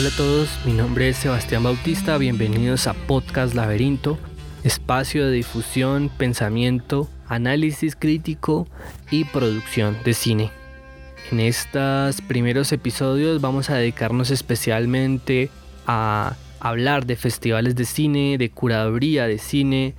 [0.00, 4.18] Hola a todos, mi nombre es Sebastián Bautista, bienvenidos a Podcast Laberinto,
[4.64, 8.66] espacio de difusión, pensamiento, análisis crítico
[9.10, 10.52] y producción de cine.
[11.30, 15.50] En estos primeros episodios vamos a dedicarnos especialmente
[15.86, 19.94] a hablar de festivales de cine, de curaduría de cine,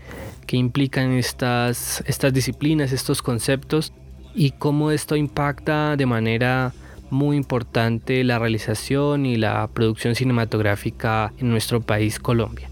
[0.47, 3.93] que implican estas, estas disciplinas, estos conceptos
[4.33, 6.73] y cómo esto impacta de manera
[7.11, 12.71] muy importante la realización y la producción cinematográfica en nuestro país Colombia.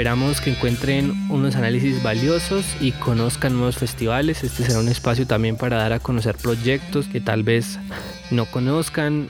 [0.00, 4.42] Esperamos que encuentren unos análisis valiosos y conozcan nuevos festivales.
[4.44, 7.78] Este será un espacio también para dar a conocer proyectos que tal vez
[8.30, 9.28] no conozcan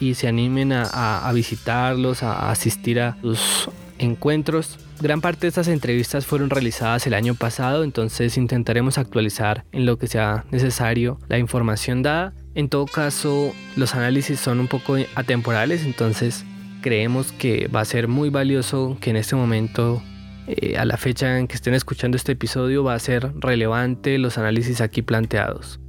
[0.00, 4.78] y se animen a, visitarlos, a asistir a sus encuentros.
[5.00, 9.98] Gran parte de estas entrevistas fueron realizadas el año pasado, entonces intentaremos actualizar en lo
[9.98, 12.34] que sea necesario la información dada.
[12.54, 16.44] En todo caso, los análisis son un poco atemporales, entonces
[16.82, 20.02] creemos que va a ser muy valioso que en este momento,
[20.46, 24.38] eh, a la fecha en que estén escuchando este episodio, va a ser relevante los
[24.38, 25.80] análisis aquí planteados.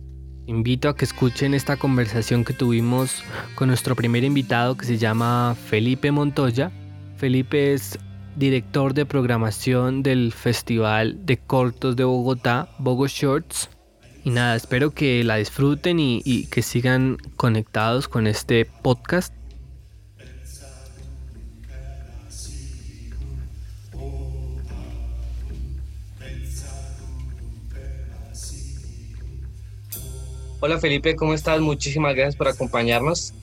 [0.48, 3.24] Invito a que escuchen esta conversación que tuvimos
[3.56, 6.72] con nuestro primer invitado que se llama Felipe Montoya.
[7.18, 8.00] Felipe es
[8.36, 13.70] director de programación del Festival de Cortos de Bogotá, Bogo Shorts.
[14.24, 19.34] Y nada, espero que la disfruten y que sigan conectados con este podcast.
[30.64, 31.60] Hola Felipe, ¿cómo estás?
[31.60, 33.34] Muchísimas gracias por acompañarnos.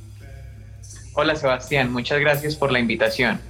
[1.14, 3.40] Hola Sebastián, muchas gracias por la invitación.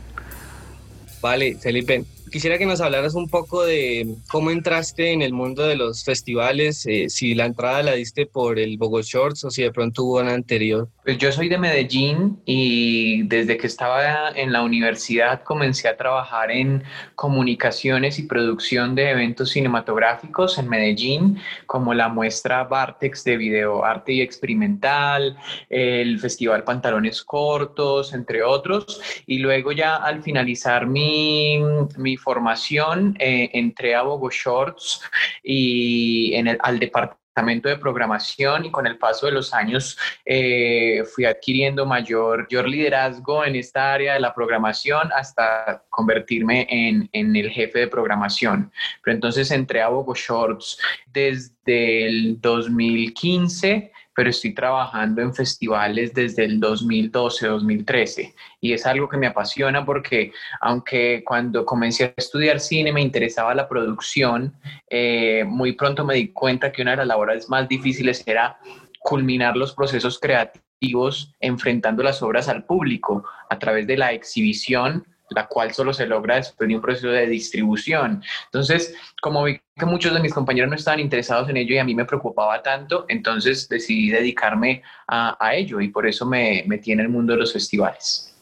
[1.21, 5.77] Vale, Felipe, quisiera que nos hablaras un poco de cómo entraste en el mundo de
[5.77, 9.73] los festivales, eh, si la entrada la diste por el Bogo Shorts o si de
[9.73, 10.89] pronto hubo una anterior.
[11.05, 16.51] Pues yo soy de Medellín y desde que estaba en la universidad comencé a trabajar
[16.51, 16.83] en
[17.15, 24.13] comunicaciones y producción de eventos cinematográficos en Medellín, como la muestra Bartex de video arte
[24.13, 25.39] y experimental,
[25.71, 29.01] el Festival Pantalones Cortos, entre otros.
[29.27, 31.59] Y luego ya al finalizar mi,
[31.97, 35.01] mi formación eh, entré a Bogo Shorts
[35.43, 41.05] y en el, al departamento de programación y con el paso de los años eh,
[41.15, 47.37] fui adquiriendo mayor, mayor, liderazgo en esta área de la programación hasta convertirme en, en,
[47.37, 48.73] el jefe de programación.
[49.03, 56.45] Pero entonces entré a Bogo Shorts desde el 2015 pero estoy trabajando en festivales desde
[56.45, 62.93] el 2012-2013 y es algo que me apasiona porque aunque cuando comencé a estudiar cine
[62.93, 64.57] me interesaba la producción,
[64.91, 68.59] eh, muy pronto me di cuenta que una de las labores más difíciles era
[68.99, 75.47] culminar los procesos creativos enfrentando las obras al público a través de la exhibición la
[75.47, 78.23] cual solo se logra después de un proceso de distribución.
[78.47, 81.85] Entonces, como vi que muchos de mis compañeros no estaban interesados en ello y a
[81.85, 87.01] mí me preocupaba tanto, entonces decidí dedicarme a, ello y por eso me metí en
[87.01, 88.35] el mundo de los festivales.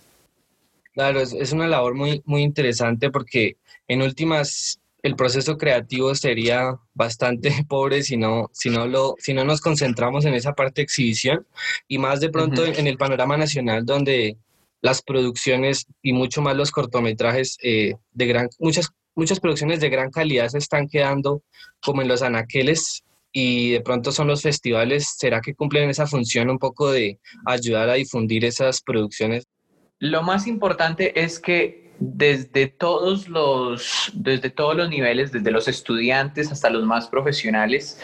[0.95, 7.51] Claro, es, una labor muy, muy interesante porque en últimas el proceso creativo sería bastante
[7.69, 11.47] pobre si no, si no, lo, si no nos concentramos en esa parte de exhibición
[11.87, 14.37] y más de pronto en el panorama nacional donde
[14.87, 20.13] las producciones y mucho más los cortometrajes eh, de gran, muchas, muchas producciones de gran
[20.13, 21.43] calidad se están quedando
[21.83, 23.03] como en los anaqueles
[23.33, 27.91] y de pronto son los festivales, ¿será que cumplen esa función un poco de ayudar
[27.91, 29.45] a difundir esas producciones?
[29.99, 36.53] Lo más importante es que desde todos los, desde todos los niveles, desde los estudiantes
[36.53, 38.01] hasta los más profesionales,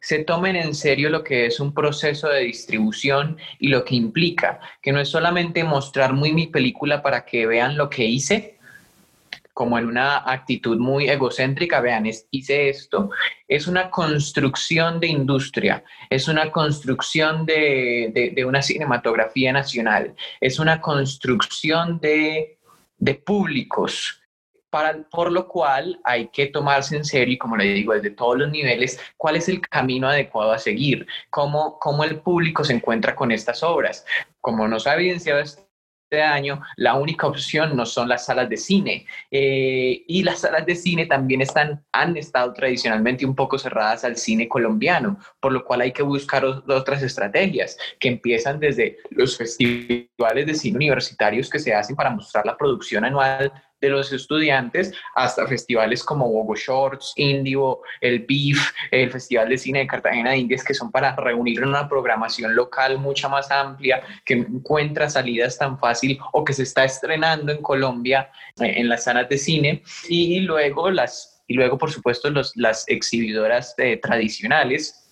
[0.00, 4.60] se tomen en serio lo que es un proceso de distribución y lo que implica,
[4.80, 8.56] que no es solamente mostrar muy mi película para que vean lo que hice,
[9.52, 13.10] como en una actitud muy egocéntrica, vean, hice esto,
[13.48, 20.82] es una construcción de industria, es una construcción de, de una cinematografía nacional, es una
[20.82, 22.55] construcción de
[22.98, 24.22] de públicos,
[24.70, 28.38] para, por lo cual hay que tomarse en serio, y como le digo, desde todos
[28.38, 33.14] los niveles, cuál es el camino adecuado a seguir, cómo, cómo el público se encuentra
[33.14, 34.04] con estas obras.
[34.40, 35.65] Como nos ha evidenciado este
[36.14, 39.06] año, la única opción no son las salas de cine.
[39.30, 44.16] Eh, y las salas de cine también están, han estado tradicionalmente un poco cerradas al
[44.16, 50.46] cine colombiano, por lo cual hay que buscar otras estrategias que empiezan desde los festivales
[50.46, 55.46] de cine universitarios que se hacen para mostrar la producción anual de los estudiantes hasta
[55.46, 60.64] festivales como Bogo Shorts, Indio, el BIF, el Festival de Cine de Cartagena de Indias,
[60.64, 66.18] que son para reunir una programación local mucha más amplia, que encuentra salidas tan fácil
[66.32, 68.30] o que se está estrenando en Colombia
[68.60, 69.82] eh, en las salas de cine.
[70.08, 75.06] Y luego las y luego, por supuesto, los, las exhibidoras eh, tradicionales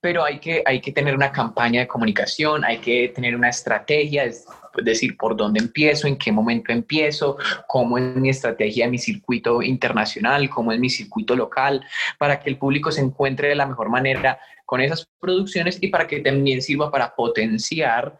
[0.00, 4.24] pero hay que, hay que tener una campaña de comunicación, hay que tener una estrategia,
[4.24, 4.46] es
[4.82, 7.36] decir, por dónde empiezo, en qué momento empiezo,
[7.66, 11.84] cómo es mi estrategia mi circuito internacional, cómo es mi circuito local,
[12.18, 14.38] para que el público se encuentre de la mejor manera
[14.70, 18.16] con esas producciones y para que también sirva para potenciar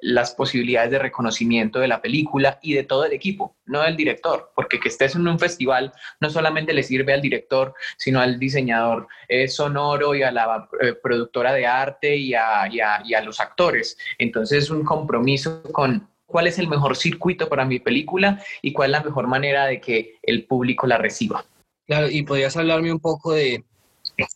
[0.00, 4.50] las posibilidades de reconocimiento de la película y de todo el equipo, no del director,
[4.56, 9.06] porque que estés en un festival no solamente le sirve al director, sino al diseñador
[9.46, 13.96] sonoro y a la eh, productora de arte y a, y a los actores.
[14.18, 18.90] Entonces es un compromiso con cuál es el mejor circuito para mi película y cuál
[18.90, 21.44] es la mejor manera de que el público la reciba.
[21.86, 23.62] Claro, y podrías hablarme un poco de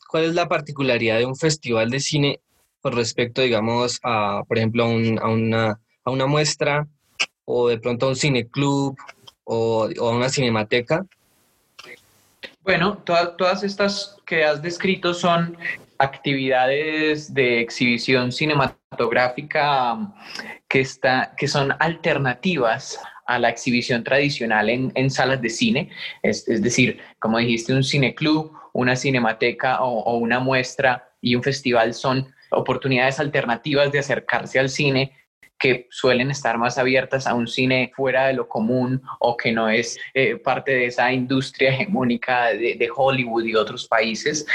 [0.09, 2.41] ¿Cuál es la particularidad de un festival de cine
[2.81, 4.89] con respecto, digamos, a, por ejemplo, a,
[5.29, 6.87] una, a una muestra
[7.45, 8.97] o de pronto a un cineclub
[9.45, 11.05] o, a una cinemateca?
[12.63, 15.57] Bueno, todas estas que has descrito son
[15.99, 20.13] actividades de exhibición cinematográfica
[20.69, 25.91] que, está, que son alternativas a la exhibición tradicional en, en salas de cine.
[26.23, 31.95] Es, es, decir, como dijiste, un cineclub una cinemateca o, una muestra y un festival
[31.95, 35.13] son oportunidades alternativas de acercarse al cine
[35.59, 39.69] que suelen estar más abiertas a un cine fuera de lo común o que no
[39.69, 44.47] es eh, parte de esa industria hegemónica de, de, Hollywood y otros países.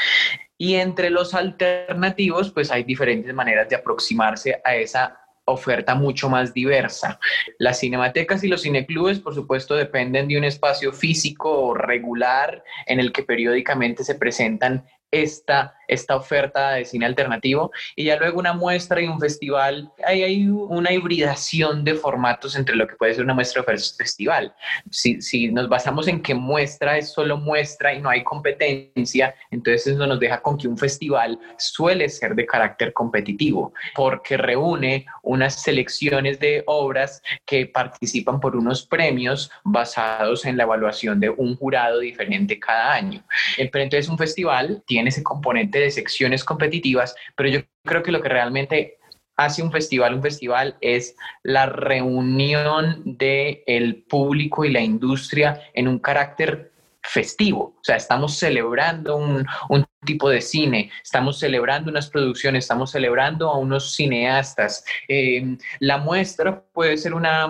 [0.57, 6.54] Y entre los alternativos, pues hay diferentes maneras de aproximarse a esa oferta mucho más
[6.54, 7.19] diversa.
[7.57, 13.12] Las cinematecas y los cineclubes, por supuesto, dependen de un espacio físico regular en el
[13.12, 19.00] que periódicamente se presentan esta, esta oferta de cine alternativo y ya luego una muestra
[19.00, 19.92] y un festival.
[20.06, 24.56] Ahí hay una hibridación de formatos entre lo que puede ser una muestra o festival.
[24.89, 29.88] Si, si nos basamos en que muestra es solo muestra y no hay competencia, entonces
[29.88, 35.62] eso nos deja con que un festival suele ser de carácter competitivo porque reúne unas
[35.62, 42.00] selecciones de obras que participan por unos premios basados en la evaluación de un jurado
[42.00, 43.24] diferente cada año.
[43.57, 48.21] Pero entonces un festival tiene ese componente de secciones competitivas, pero yo creo que lo
[48.21, 48.97] que realmente
[49.35, 55.88] hace un festival un festival es la reunión del el público y la industria en
[55.88, 56.71] un carácter
[57.01, 62.91] festivo, o sea, estamos celebrando un, un, tipo de cine, estamos celebrando unas producciones, estamos
[62.91, 64.83] celebrando a unos cineastas.
[65.07, 67.47] Eh, la muestra puede ser una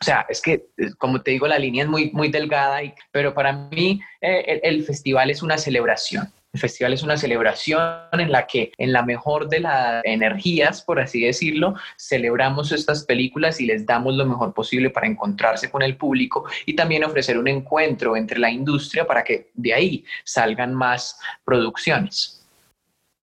[0.00, 2.80] o sea, es que, eh, como te digo, la línea es muy, muy delgada,
[3.10, 6.32] pero para mí eh, el, festival es una celebración.
[6.52, 10.98] El festival es una celebración en la que, en la mejor de las energías, por
[10.98, 15.96] así decirlo, celebramos estas películas y les damos lo mejor posible para encontrarse con el
[15.96, 21.18] público y también ofrecer un encuentro entre la industria para que de ahí salgan más
[21.44, 22.38] producciones.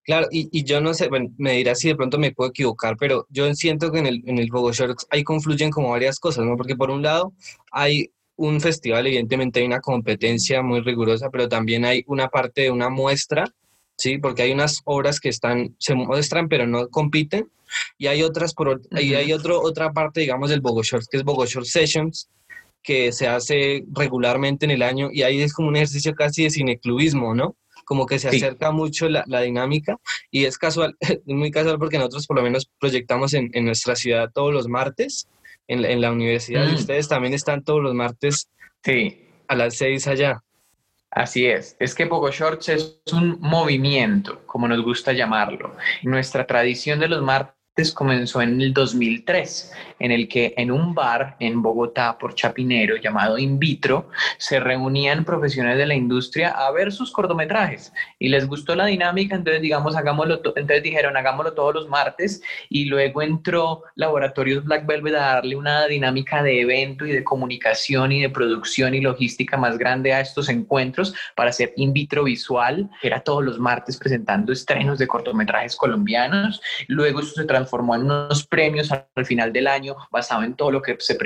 [0.04, 3.52] Claro, y, yo no sé, me dirás si de pronto me puedo equivocar, pero yo
[3.56, 6.56] siento que en el, en el Bogo Shorts ahí confluyen como varias cosas, ¿no?
[6.56, 7.34] Porque por un lado
[7.72, 12.72] hay un festival, evidentemente hay una competencia muy rigurosa, pero también hay una parte de
[12.72, 13.46] una muestra,
[13.98, 14.18] ¿sí?
[14.18, 17.50] Porque hay unas obras que están, se muestran pero no compiten,
[17.98, 21.24] y hay otras, por, y hay otro, otra parte, digamos, del Bogo Shorts, que es
[21.24, 22.30] Bogo Short Sessions,
[22.84, 26.52] que se hace regularmente en el año, y ahí es como un ejercicio casi de
[26.52, 27.56] cineclubismo, ¿no?
[27.86, 29.98] como que se acerca mucho la, la, dinámica
[30.32, 34.32] y es casual, muy casual porque nosotros por lo menos proyectamos en, en nuestra ciudad
[34.34, 35.28] todos los martes,
[35.68, 36.76] en la, en la universidad, y mm.
[36.76, 38.50] ustedes también están todos los martes
[38.84, 39.28] sí.
[39.48, 40.42] a las seis allá.
[41.12, 45.76] Así es, es que Poco Shorts es un movimiento, como nos gusta llamarlo.
[46.04, 47.56] Nuestra tradición de los martes
[47.94, 53.38] comenzó en el 2003, en el que en un bar en Bogotá por Chapinero llamado
[53.38, 58.76] In Vitro se reunían profesionales de la industria a ver sus cortometrajes y les gustó
[58.76, 64.64] la dinámica, entonces digamos hagámoslo, entonces dijeron hagámoslo todos los martes y luego entró Laboratorios
[64.64, 69.02] Black Velvet a darle una dinámica de evento y de comunicación y de producción y
[69.02, 73.98] logística más grande a estos encuentros para hacer In Vitro visual, era todos los martes
[73.98, 79.52] presentando estrenos de cortometrajes colombianos, luego eso se transformó transformó en unos premios al final
[79.52, 81.18] del año basado en todo lo que se,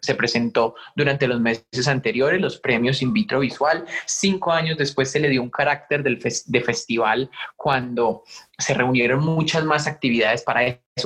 [0.00, 3.84] se presentó durante los meses anteriores, los premios in vitro visual.
[4.06, 8.22] Cinco años después se le dio un carácter del de festival cuando
[8.58, 10.62] se reunieron muchas más actividades para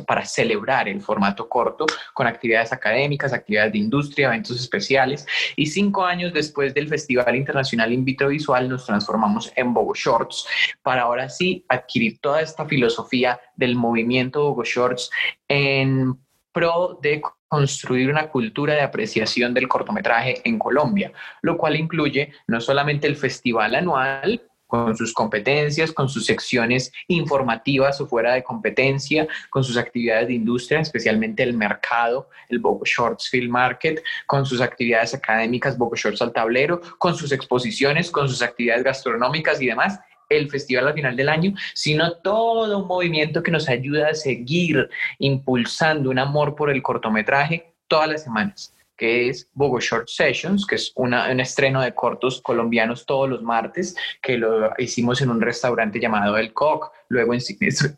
[0.06, 5.26] para celebrar el formato corto con actividades académicas, actividades de industria, eventos especiales.
[5.54, 10.46] Y cinco años después del Festival Internacional In Vitro Visual nos transformamos en Bogo Shorts
[10.82, 15.10] para ahora sí adquirir toda esta filosofía del movimiento Bogo Shorts
[15.46, 16.18] en
[16.52, 21.12] pro de construir una cultura de apreciación del cortometraje en Colombia,
[21.42, 28.00] lo cual incluye no solamente el festival anual, con sus competencias, con sus secciones informativas
[28.00, 33.28] o fuera de competencia, con sus actividades de industria, especialmente el mercado, el Bogo Shorts
[33.28, 38.42] Film Market, con sus actividades académicas, Bogo Shorts al tablero, con sus exposiciones, con sus
[38.42, 43.52] actividades gastronómicas y demás, el festival al final del año, sino todo un movimiento que
[43.52, 49.48] nos ayuda a seguir impulsando un amor por el cortometraje todas las semanas que es
[49.52, 54.38] Bogo Short Sessions, que es una, un estreno de cortos colombianos todos los martes, que
[54.38, 57.40] lo hicimos en un restaurante llamado El Coq, luego en,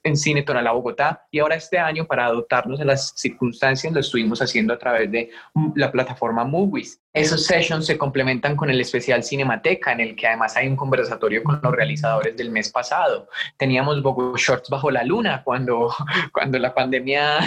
[0.02, 4.40] en Cine Tonalá, Bogotá, y ahora este año, para adoptarnos en las circunstancias, lo estuvimos
[4.40, 5.30] haciendo a través de
[5.74, 7.00] la plataforma Movies.
[7.14, 11.42] Esos sessions se complementan con el especial Cinemateca, en el que además hay un conversatorio
[11.42, 13.28] con los realizadores del mes pasado.
[13.56, 15.92] Teníamos Bogo Shorts bajo la luna cuando,
[16.32, 17.38] cuando la pandemia,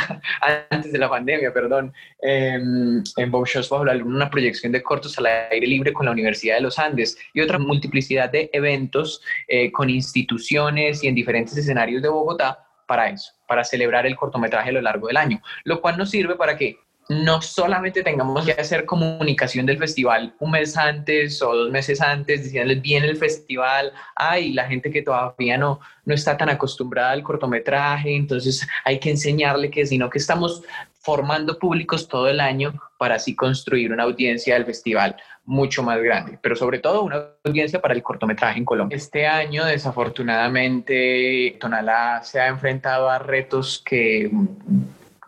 [0.69, 4.81] antes de la pandemia, perdón, em, en Bogo Shorts bajo la luna, una proyección de
[4.81, 9.21] cortos al aire libre con la Universidad de los Andes y otra multiplicidad de eventos
[9.47, 14.69] eh, con instituciones y en diferentes escenarios de Bogotá para eso, para celebrar el cortometraje
[14.69, 16.77] a lo largo del año, lo cual nos sirve para que
[17.09, 22.43] no solamente tengamos que hacer comunicación del festival un mes antes o dos meses antes,
[22.43, 27.23] diciéndoles bien el festival, ay, la gente que todavía no, no está tan acostumbrada al
[27.23, 30.63] cortometraje, entonces hay que enseñarle que, sino que estamos
[31.01, 36.37] formando públicos todo el año para así construir una audiencia del festival mucho más grande,
[36.41, 38.95] pero sobre todo una audiencia para el cortometraje en Colombia.
[38.95, 44.29] Este año, desafortunadamente, Tonalá se ha enfrentado a retos que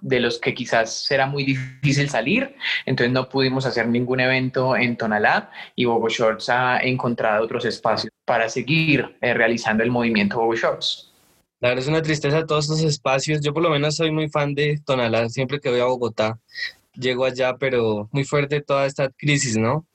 [0.03, 2.55] de los que quizás será muy difícil salir,
[2.85, 8.11] entonces no pudimos hacer ningún evento en Tonalá y Bobo Shorts ha encontrado otros espacios
[8.25, 11.09] para seguir eh, realizando el movimiento Bobo Shorts.
[11.61, 13.39] La verdad es una tristeza todos estos espacios.
[13.41, 16.37] Yo por lo menos soy muy fan de Tonalá, siempre que voy a Bogotá
[16.95, 19.85] llego allá, pero muy fuerte toda esta crisis, ¿no?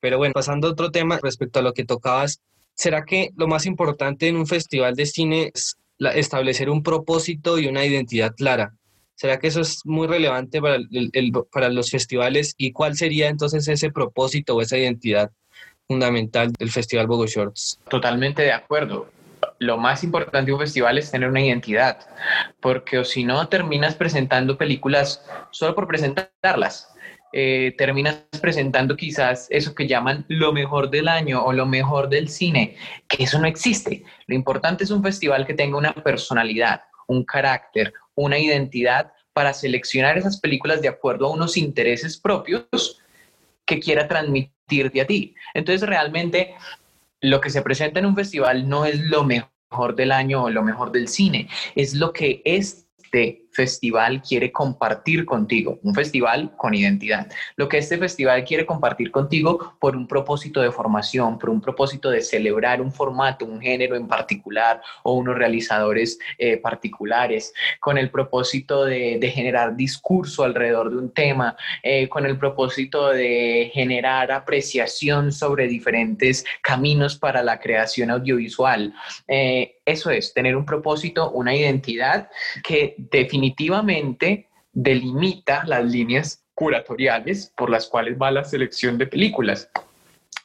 [0.00, 2.40] Pero bueno, pasando a otro tema respecto a lo que tocabas,
[2.74, 5.76] ¿será que lo más importante en un festival de cine es
[6.14, 8.74] establecer un propósito y una identidad clara?
[9.20, 12.54] ¿Será que eso es muy relevante para, los festivales?
[12.56, 15.30] ¿Y cuál sería entonces ese propósito o esa identidad
[15.86, 17.78] fundamental del Festival Bogo Shorts?
[17.90, 19.10] Totalmente de acuerdo.
[19.58, 21.98] Lo más importante de un festival es tener una identidad,
[22.62, 26.88] porque si no terminas presentando películas solo por presentarlas.
[27.32, 32.28] Eh, terminas presentando quizás eso que llaman lo mejor del año o lo mejor del
[32.30, 32.74] cine,
[33.06, 34.02] que eso no existe.
[34.26, 40.16] Lo importante es un festival que tenga una personalidad, un carácter, una identidad para seleccionar
[40.16, 43.00] esas películas de acuerdo a unos intereses propios
[43.66, 45.34] que quiera transmitirte a ti.
[45.54, 46.54] Entonces, realmente,
[47.20, 50.62] lo que se presenta en un festival no es lo mejor del año o lo
[50.62, 57.26] mejor del cine, es lo que este festival quiere compartir contigo, un festival con identidad.
[57.56, 62.08] Lo que este festival quiere compartir contigo por un propósito de formación, por un propósito
[62.08, 68.10] de celebrar un formato, un género en particular o unos realizadores eh, particulares, con el
[68.10, 75.32] propósito de, generar discurso alrededor de un tema, eh, con el propósito de generar apreciación
[75.32, 78.94] sobre diferentes caminos para la creación audiovisual.
[79.28, 82.30] Eh, eso es, tener un propósito, una identidad
[82.62, 89.68] que definitivamente definitivamente delimita las líneas curatoriales por las cuales va la selección de películas.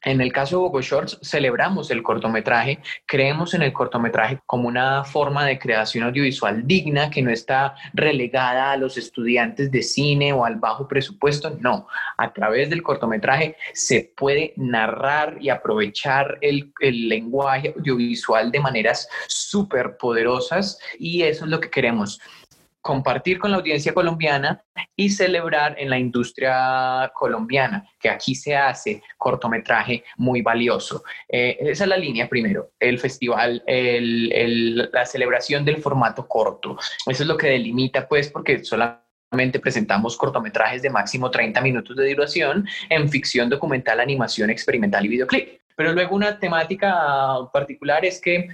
[0.04, 5.04] En el caso de Bogo Shorts, celebramos el cortometraje, creemos en el cortometraje como una
[5.04, 10.46] forma de creación audiovisual digna que no está relegada a los estudiantes de cine o
[10.46, 11.58] al bajo presupuesto.
[11.60, 18.60] No, a través del cortometraje se puede narrar y aprovechar el, el lenguaje audiovisual de
[18.60, 22.20] maneras súper poderosas y eso es lo que queremos
[22.86, 24.64] compartir con la audiencia colombiana
[24.96, 31.04] y celebrar en la industria colombiana, que aquí se hace cortometraje muy valioso.
[31.28, 36.78] Eh, esa es la línea primero, el festival, la celebración del formato corto.
[37.08, 42.14] Eso es lo que delimita, pues, porque solamente presentamos cortometrajes de máximo 30 minutos de
[42.14, 45.60] duración en ficción, documental, animación experimental y videoclip.
[45.76, 46.94] Pero luego una temática
[47.52, 48.48] particular es que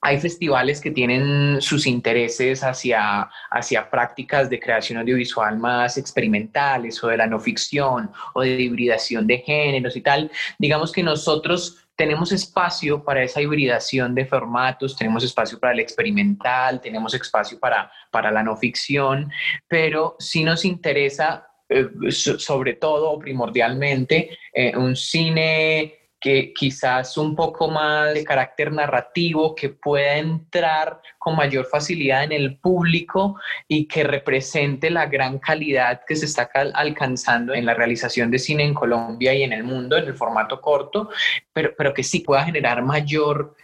[0.00, 7.08] hay festivales que tienen sus intereses hacia, hacia prácticas de creación audiovisual más experimentales o
[7.08, 10.30] de la no ficción o de hibridación de géneros y tal.
[10.58, 16.80] Digamos que nosotros tenemos espacio para esa hibridación de formatos, tenemos espacio para el experimental,
[16.80, 19.32] tenemos espacio para, para la no ficción,
[19.66, 27.36] pero sí nos interesa eh, sobre todo o primordialmente eh, un cine que quizás un
[27.36, 33.36] poco más de carácter narrativo, que pueda entrar con mayor facilidad en el público
[33.68, 38.64] y que represente la gran calidad que se está alcanzando en la realización de cine
[38.64, 41.10] en Colombia y en el mundo en el formato corto,
[41.52, 43.54] pero, pero que sí pueda generar mayor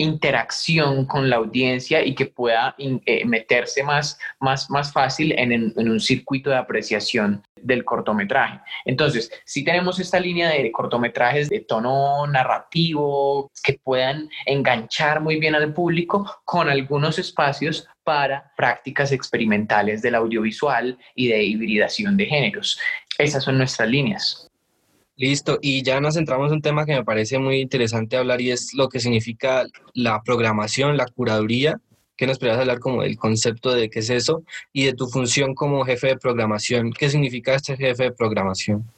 [0.00, 5.90] interacción con la audiencia y que pueda eh, meterse más, más, más fácil en, en,
[5.90, 8.60] un circuito de apreciación del cortometraje.
[8.86, 15.54] Entonces, si tenemos esta línea de cortometrajes de tono narrativo que puedan enganchar muy bien
[15.54, 22.80] al público con algunos espacios para prácticas experimentales del audiovisual y de hibridación de géneros.
[23.18, 24.49] Esas son nuestras líneas.
[25.20, 28.52] Listo, y ya nos centramos en un tema que me parece muy interesante hablar y
[28.52, 31.78] es lo que significa la programación, la curaduría.
[32.16, 35.54] ¿Qué nos podrías hablar como del concepto de qué es eso y de tu función
[35.54, 36.90] como jefe de programación?
[36.90, 38.90] ¿Qué significa este jefe de programación?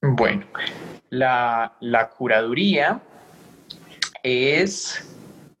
[0.00, 0.46] Bueno,
[1.10, 3.02] la, la curaduría
[4.22, 5.06] es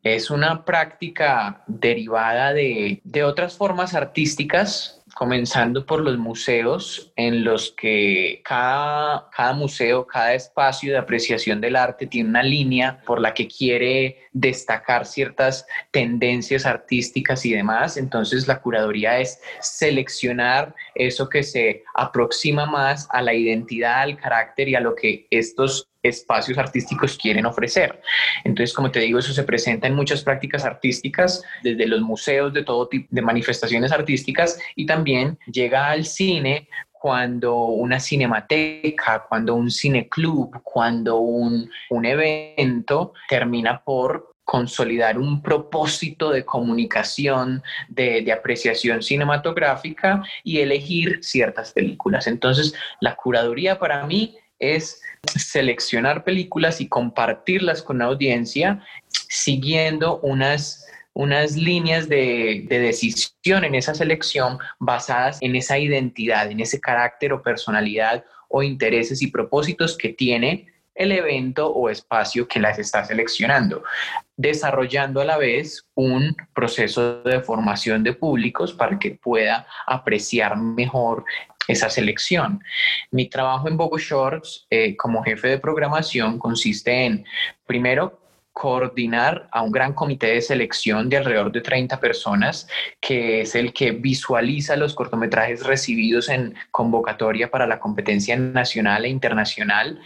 [0.02, 7.72] es una práctica derivada de, de, otras formas artísticas comenzando por los museos en los
[7.72, 13.34] que cada, cada museo, cada espacio de apreciación del arte tiene una línea por la
[13.34, 17.96] que quiere destacar ciertas tendencias artísticas y demás.
[17.96, 24.68] Entonces la curaduría es seleccionar eso que se aproxima más a la identidad, al carácter
[24.68, 28.00] y a lo que estos espacios artísticos quieren ofrecer.
[28.44, 32.64] Entonces, como te digo, eso se presenta en muchas prácticas artísticas, desde los museos de
[32.64, 39.70] todo tipo de manifestaciones artísticas y también llega al cine cuando una cinemateca, cuando un
[39.70, 49.02] cineclub, cuando un, un evento termina por consolidar un propósito de comunicación, de, de, apreciación
[49.02, 52.26] cinematográfica y elegir ciertas películas.
[52.26, 55.02] Entonces, la curaduría para mí es
[55.36, 58.82] seleccionar películas y compartirlas con la audiencia
[59.28, 66.60] siguiendo unas, unas líneas de, de, decisión en esa selección basadas en esa identidad, en
[66.60, 72.60] ese carácter o personalidad o intereses y propósitos que tiene el evento o espacio que
[72.60, 73.82] las está seleccionando,
[74.36, 81.24] desarrollando a la vez un proceso de formación de públicos para que pueda apreciar mejor
[81.68, 82.62] esa selección.
[83.10, 87.24] Mi trabajo en Bogo Shorts eh, como jefe de programación consiste en,
[87.66, 88.22] primero,
[88.52, 92.68] coordinar a un gran comité de selección de alrededor de 30 personas,
[93.00, 99.08] que es el que visualiza los cortometrajes recibidos en convocatoria para la competencia nacional e
[99.08, 100.00] internacional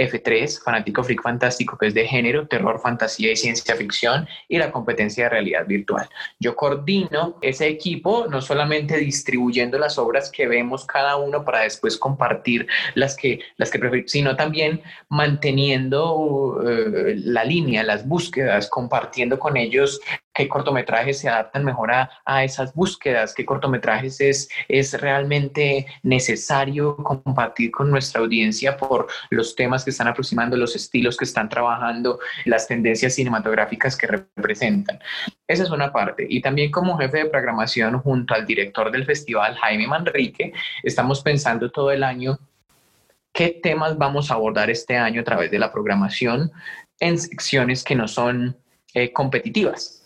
[0.00, 4.72] F3, Fanático Freak Fantástico, que es de género, terror, fantasía y ciencia ficción, y la
[4.72, 6.08] competencia de realidad virtual.
[6.38, 11.96] Yo coordino ese equipo, no solamente distribuyendo las obras que vemos cada uno para después
[11.96, 19.38] compartir las que, las que prefiero, sino también manteniendo eh, la línea, las búsquedas, compartiendo
[19.38, 20.00] con ellos
[20.32, 26.96] qué cortometrajes se adaptan mejor a, a, esas búsquedas, qué cortometrajes es, es realmente necesario
[26.96, 32.18] compartir con nuestra audiencia por los temas que están aproximando, los estilos que están trabajando,
[32.44, 34.98] las tendencias cinematográficas que representan.
[35.46, 36.26] Esa es una parte.
[36.28, 41.70] Y también como jefe de programación junto al director del festival, Jaime Manrique, estamos pensando
[41.70, 42.38] todo el año
[43.32, 46.50] qué temas vamos a abordar este año a través de la programación
[46.98, 48.56] en secciones que no son
[48.94, 49.99] eh, competitivas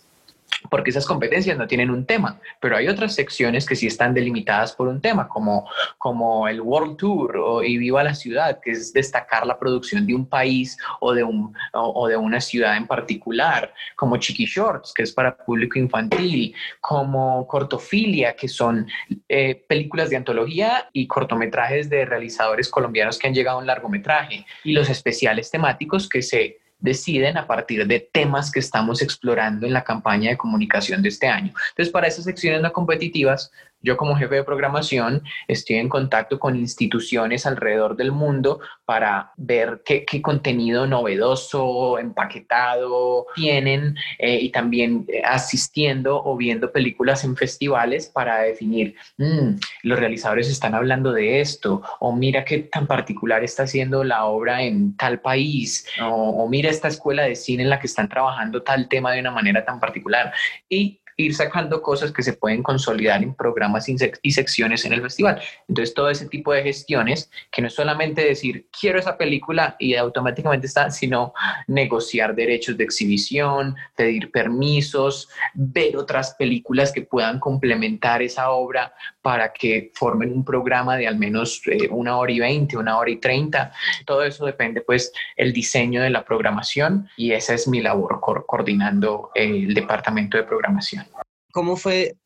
[0.69, 4.73] porque esas competencias no tienen un tema, pero hay otras secciones que sí están delimitadas
[4.73, 8.93] por un tema, como, como el World Tour o, y Viva la Ciudad, que es
[8.93, 13.73] destacar la producción de un país o de, un, o, de una ciudad en particular,
[13.95, 18.87] como Chiqui Shorts, que es para público infantil, como Cortofilia, que son
[19.29, 24.45] eh, películas de antología y cortometrajes de realizadores colombianos que han llegado a un largometraje,
[24.63, 29.73] y los especiales temáticos que se deciden a partir de temas que estamos explorando en
[29.73, 31.53] la campaña de comunicación de este año.
[31.69, 36.55] Entonces, para esas secciones no competitivas, yo como jefe de programación estoy en contacto con
[36.55, 45.21] instituciones alrededor del mundo para ver qué, contenido novedoso, empaquetado tienen eh, y también eh,
[45.23, 51.83] asistiendo o viendo películas en festivales para definir, mm, los realizadores están hablando de esto,
[51.99, 56.69] o mira qué tan particular está haciendo la obra en tal país, o, o mira
[56.69, 59.79] esta escuela de cine en la que están trabajando tal tema de una manera tan
[59.79, 60.33] particular.
[60.69, 65.41] Y ir sacando cosas que se pueden consolidar en programas y secciones en el festival.
[65.67, 69.95] Entonces, todo ese tipo de gestiones, que no es solamente decir, quiero esa película y
[69.95, 71.33] automáticamente está, sino
[71.67, 79.53] negociar derechos de exhibición, pedir permisos, ver otras películas que puedan complementar esa obra para
[79.53, 83.17] que formen un programa de al menos eh, una hora y veinte, una hora y
[83.17, 83.71] treinta.
[84.05, 89.31] Todo eso depende, pues, el diseño de la programación y esa es mi labor coordinando
[89.33, 91.04] el departamento de programación.
[91.55, 92.17] ¿Cómo fue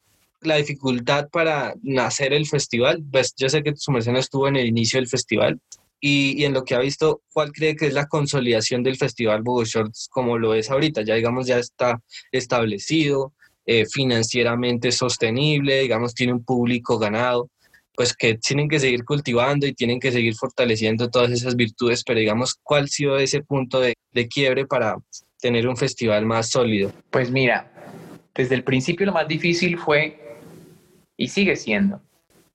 [0.42, 3.04] la dificultad para nacer el festival?
[3.12, 5.60] Pues yo sé que su merced estuvo en el inicio del festival
[6.00, 9.66] y, en lo que ha visto, ¿cuál cree que es la consolidación del festival Bogo
[9.66, 11.04] Shorts como lo es ahorita?
[11.04, 13.32] Ya digamos, ya está establecido,
[13.68, 17.52] eh, financieramente sostenible, digamos, tiene un público ganado
[17.94, 22.20] pues que tienen que seguir cultivando y tienen que seguir fortaleciendo todas esas virtudes, pero
[22.20, 24.98] digamos, ¿cuál ha sido ese punto de, de quiebre para
[25.40, 26.92] tener un festival más sólido?
[27.12, 27.72] Pues mira,
[28.40, 30.18] desde el principio lo más difícil fue,
[31.18, 32.02] y sigue siendo,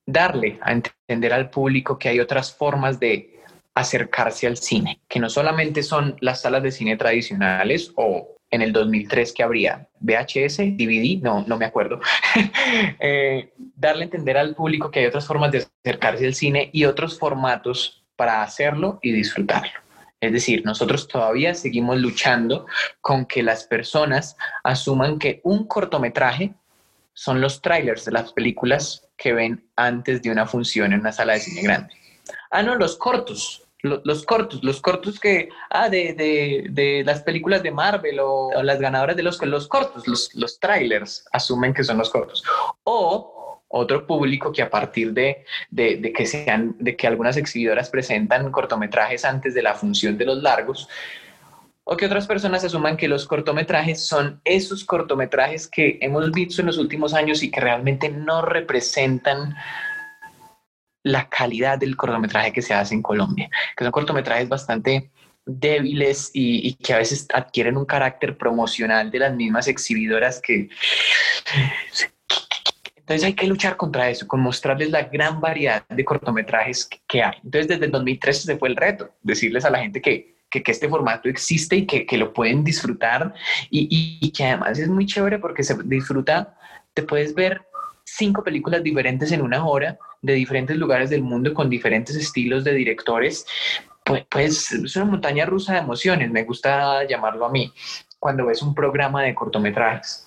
[0.07, 3.39] darle a entender al público que hay otras formas de
[3.75, 8.73] acercarse al cine, que no solamente son las salas de cine tradicionales o en el
[8.73, 12.01] 2003 que habría VHS, DVD, no, no me acuerdo,
[12.99, 16.87] eh, darle a entender al público que hay otras formas de acercarse al cine y
[16.87, 19.84] otros formatos para hacerlo y disfrutarlo.
[20.25, 22.67] Es decir, nosotros todavía seguimos luchando
[23.01, 26.55] con que las personas asuman que un cortometraje
[27.13, 31.35] son los trailers de las películas que ven antes de una función en una sala
[31.35, 31.95] de cine grande.
[32.51, 37.63] Ah, no, los cortos los, cortos, los cortos que, ah, de, de, de las películas
[37.63, 41.99] de Marvel o, las ganadoras de los, los cortos, los, los trailers asumen que son
[41.99, 42.43] los cortos.
[42.85, 43.34] O
[43.77, 49.25] otro público que a partir de, de, que sean, de que algunas exhibidoras presentan cortometrajes
[49.25, 50.89] antes de la función de los largos,
[51.83, 56.69] o que otras personas asuman que los cortometrajes son esos cortometrajes que hemos visto en
[56.69, 59.57] los últimos años y que realmente no representan
[61.03, 65.11] la calidad del cortometraje que se hace en Colombia, que son cortometrajes bastante
[65.45, 70.69] débiles y, que a veces adquieren un carácter promocional de las mismas exhibidoras que...
[73.05, 77.37] Entonces hay que luchar contra eso, con mostrarles la gran variedad de cortometrajes que, hay.
[77.45, 80.89] Entonces desde el 2013 se fue el reto, decirles a la gente que, que, este
[80.89, 83.35] formato existe y que, lo pueden disfrutar
[83.69, 86.57] y, y, que además es muy chévere porque se disfruta,
[86.95, 87.61] te puedes ver
[88.05, 92.73] cinco películas diferentes en una hora de diferentes lugares del mundo con diferentes estilos de
[92.73, 93.45] directores,
[94.03, 97.71] pues, pues es una montaña rusa de emociones, me gusta llamarlo a mí,
[98.19, 100.24] cuando ves un programa de cortometrajes.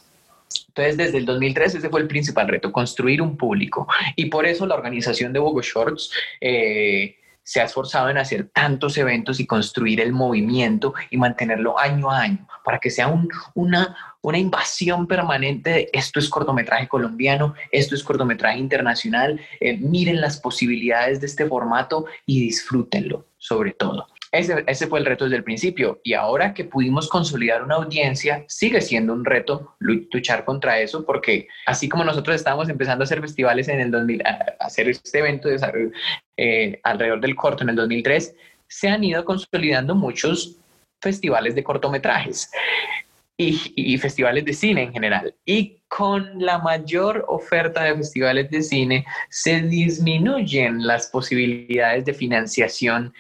[0.77, 3.87] Entonces, desde el 2003 ese fue el principal reto, construir un público.
[4.15, 8.95] Y por eso la organización de Bogo Shorts eh, se ha esforzado en hacer tantos
[8.99, 13.97] eventos y construir el movimiento y mantenerlo año a año, para que sea un, una,
[14.21, 20.39] una invasión permanente de esto es cortometraje colombiano, esto es cortometraje internacional, eh, miren las
[20.39, 24.07] posibilidades de este formato y disfrútenlo sobre todo.
[24.31, 28.43] Ese, ese, fue el reto desde el principio y ahora que pudimos consolidar una audiencia,
[28.47, 33.21] sigue siendo un reto luchar contra eso porque así como nosotros estábamos empezando a hacer
[33.21, 35.91] festivales en el 2000, a hacer este evento de,
[36.35, 38.35] eh, alrededor del corto en el 2003,
[38.67, 40.57] se han ido consolidando muchos
[41.01, 42.51] festivales de cortometrajes
[43.37, 45.33] y, festivales de cine en general.
[45.45, 53.13] Y con la mayor oferta de festivales de cine se disminuyen las posibilidades de financiación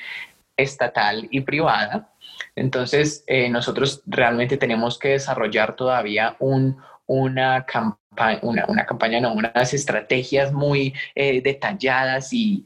[0.57, 2.11] estatal y privada.
[2.55, 7.99] Entonces, eh, nosotros realmente tenemos que desarrollar todavía un, una campaña
[8.41, 12.65] una, campaña, no, unas estrategias muy eh, detalladas y,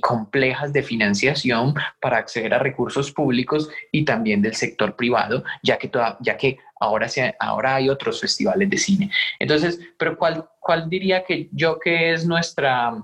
[0.00, 5.88] complejas de financiación para acceder a recursos públicos y también del sector privado, ya que,
[5.88, 7.08] toda, que ahora,
[7.40, 9.10] ahora hay otros festivales de cine.
[9.38, 13.02] Entonces, pero ¿cuál, cuál diría que yo que es nuestra,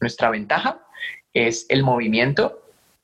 [0.00, 0.78] nuestra ventaja?
[1.32, 2.61] Es el movimiento,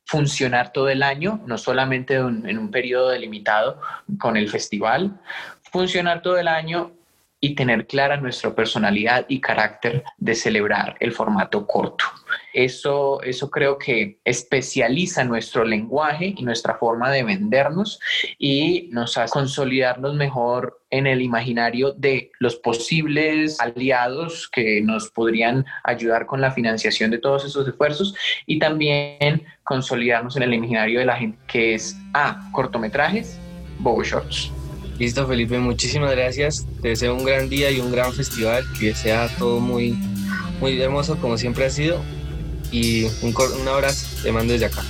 [0.09, 3.79] funcionar todo el año, no solamente en un periodo delimitado
[4.19, 5.21] con el festival,
[5.71, 6.93] funcionar todo el año
[7.41, 12.05] y tener clara nuestra personalidad y carácter de celebrar el formato corto.
[12.53, 18.01] Eso, eso creo que especializa nuestro lenguaje y nuestra forma de vendernos
[18.39, 25.65] y nos hace consolidarnos mejor en el imaginario de los posibles aliados que nos podrían
[25.85, 28.15] ayudar con la financiación de todos esos esfuerzos
[28.47, 33.39] y también consolidarnos en el imaginario de la gente que es A, cortometrajes,
[33.79, 34.58] Bobo Shorts.
[34.99, 36.67] Listo, Felipe, muchísimas gracias.
[36.83, 39.97] Te deseo un gran día y un gran festival, que sea todo muy,
[40.61, 42.03] muy hermoso como siempre ha sido.
[42.73, 44.83] Y un, un abrazo, te mando desde acá.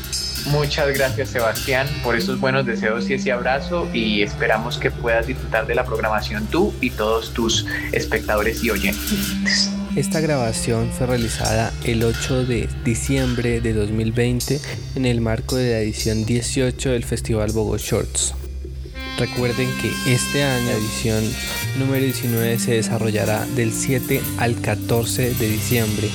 [0.47, 5.67] Muchas gracias Sebastián por esos buenos deseos y ese abrazo y esperamos que puedas disfrutar
[5.67, 9.71] de la programación tú y todos tus espectadores y oyentes.
[9.95, 14.61] Esta grabación fue realizada el 8 de diciembre de 2020
[14.95, 18.35] en el marco de la edición 18 del Festival Bogo Shorts.
[19.19, 21.25] Recuerden que este año edición
[21.77, 26.09] número 19 se desarrollará del 7 al 14 de diciembre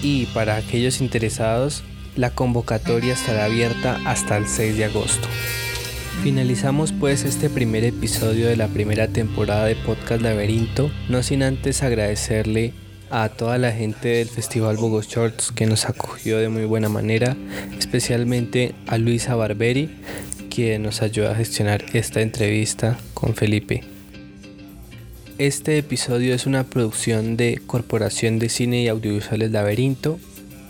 [0.00, 1.82] y para aquellos interesados
[2.14, 5.26] la convocatoria estará abierta hasta el 6 de agosto.
[6.22, 11.82] Finalizamos pues este primer episodio de la primera temporada de Podcast Laberinto, no sin antes
[11.82, 12.72] agradecerle
[13.10, 17.36] a toda la gente del Festival Bogo Shorts que nos acogió de muy buena manera,
[17.76, 19.90] especialmente a Luisa Barberi,
[20.56, 23.84] quien nos ayudó a gestionar esta entrevista con Felipe.
[25.36, 30.18] Este episodio es una producción de Corporación de Cine y Audiovisuales Laberinto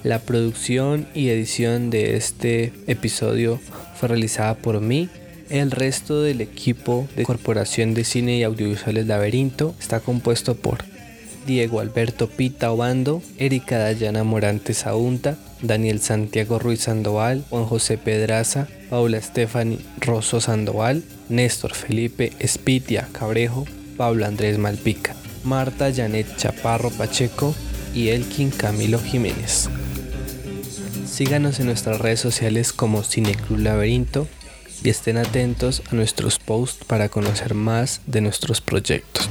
[0.03, 3.61] la producción y edición de este episodio
[3.95, 5.09] fue realizada por mí.
[5.51, 10.85] El resto del equipo de Corporación de Cine y Audiovisuales Laberinto está compuesto por
[11.47, 18.67] Diego Alberto Pita Obando, Erika Dayana Morantes Aunta, Daniel Santiago Ruiz Sandoval, Juan José Pedraza,
[18.91, 23.65] Paula Stephanie Rosso Sandoval, Néstor Felipe Espitia Cabrejo,
[23.97, 27.55] Pablo Andrés Malpica, Marta Janet Chaparro Pacheco
[27.95, 29.71] y Elkin Camilo Jiménez.
[31.07, 34.27] Síganos en nuestras redes sociales como Cineclub Laberinto
[34.83, 39.31] y estén atentos a nuestros posts para conocer más de nuestros proyectos.